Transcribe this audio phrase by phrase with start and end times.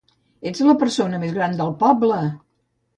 [0.51, 2.23] Ets la persona més gran del poble!